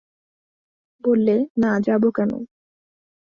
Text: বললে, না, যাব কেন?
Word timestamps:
বললে, 1.03 1.35
না, 1.57 1.71
যাব 1.79 2.03
কেন? 2.15 2.31